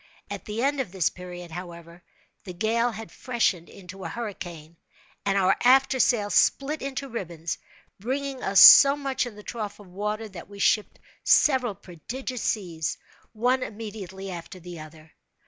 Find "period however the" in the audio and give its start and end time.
1.11-2.53